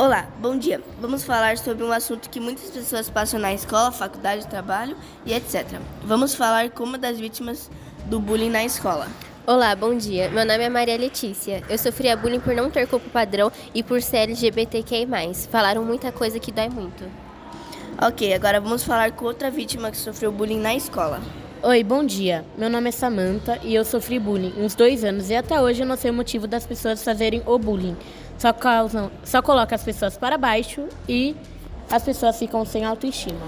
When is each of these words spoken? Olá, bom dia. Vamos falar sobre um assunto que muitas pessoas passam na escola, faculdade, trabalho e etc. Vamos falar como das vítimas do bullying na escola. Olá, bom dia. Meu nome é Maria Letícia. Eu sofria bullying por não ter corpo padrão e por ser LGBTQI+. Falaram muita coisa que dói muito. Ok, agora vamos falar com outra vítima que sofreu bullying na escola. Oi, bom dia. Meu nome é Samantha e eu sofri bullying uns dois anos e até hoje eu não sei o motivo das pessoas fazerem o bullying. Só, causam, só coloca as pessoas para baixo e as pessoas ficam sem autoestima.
Olá, 0.00 0.26
bom 0.40 0.56
dia. 0.56 0.80
Vamos 0.98 1.24
falar 1.24 1.58
sobre 1.58 1.84
um 1.84 1.92
assunto 1.92 2.30
que 2.30 2.40
muitas 2.40 2.70
pessoas 2.70 3.10
passam 3.10 3.38
na 3.38 3.52
escola, 3.52 3.92
faculdade, 3.92 4.46
trabalho 4.46 4.96
e 5.26 5.34
etc. 5.34 5.78
Vamos 6.02 6.34
falar 6.34 6.70
como 6.70 6.96
das 6.96 7.20
vítimas 7.20 7.70
do 8.06 8.18
bullying 8.18 8.48
na 8.48 8.64
escola. 8.64 9.06
Olá, 9.46 9.76
bom 9.76 9.94
dia. 9.94 10.30
Meu 10.30 10.46
nome 10.46 10.64
é 10.64 10.70
Maria 10.70 10.96
Letícia. 10.96 11.62
Eu 11.68 11.76
sofria 11.76 12.16
bullying 12.16 12.40
por 12.40 12.54
não 12.54 12.70
ter 12.70 12.88
corpo 12.88 13.10
padrão 13.10 13.52
e 13.74 13.82
por 13.82 14.00
ser 14.00 14.20
LGBTQI+. 14.20 15.06
Falaram 15.50 15.84
muita 15.84 16.10
coisa 16.10 16.40
que 16.40 16.50
dói 16.50 16.70
muito. 16.70 17.04
Ok, 18.00 18.32
agora 18.32 18.58
vamos 18.58 18.82
falar 18.82 19.12
com 19.12 19.26
outra 19.26 19.50
vítima 19.50 19.90
que 19.90 19.98
sofreu 19.98 20.32
bullying 20.32 20.60
na 20.60 20.74
escola. 20.74 21.20
Oi, 21.62 21.84
bom 21.84 22.02
dia. 22.02 22.42
Meu 22.56 22.70
nome 22.70 22.88
é 22.88 22.90
Samantha 22.90 23.60
e 23.62 23.74
eu 23.74 23.84
sofri 23.84 24.18
bullying 24.18 24.54
uns 24.56 24.74
dois 24.74 25.04
anos 25.04 25.28
e 25.28 25.34
até 25.34 25.60
hoje 25.60 25.82
eu 25.82 25.86
não 25.86 25.94
sei 25.94 26.10
o 26.10 26.14
motivo 26.14 26.46
das 26.46 26.64
pessoas 26.64 27.04
fazerem 27.04 27.42
o 27.44 27.58
bullying. 27.58 27.94
Só, 28.38 28.50
causam, 28.50 29.10
só 29.22 29.42
coloca 29.42 29.74
as 29.74 29.84
pessoas 29.84 30.16
para 30.16 30.38
baixo 30.38 30.88
e 31.06 31.36
as 31.90 32.02
pessoas 32.02 32.38
ficam 32.38 32.64
sem 32.64 32.86
autoestima. 32.86 33.38